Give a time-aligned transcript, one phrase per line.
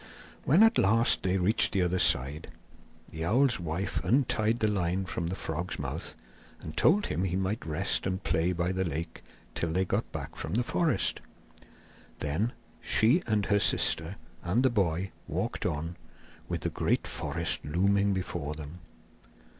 [0.45, 2.47] When at last they reached the other side,
[3.11, 6.15] the owl's wife untied the line from the frog's mouth
[6.59, 9.21] and told him he might rest and play by the lake
[9.53, 11.21] till they got back from the forest.
[12.17, 12.51] Then
[12.81, 15.97] she and her sister and the boy walked on,
[16.49, 18.79] with the great forest looming before them.